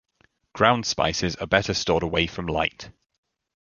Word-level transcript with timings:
Ground 0.55 0.87
spices 0.87 1.35
are 1.35 1.45
better 1.45 1.75
stored 1.75 2.01
away 2.01 2.25
from 2.25 2.47
light. 2.47 2.89